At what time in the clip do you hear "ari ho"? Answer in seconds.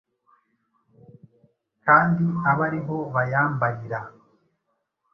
2.67-2.95